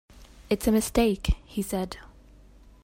[0.49, 1.97] "It's a mistake," he said.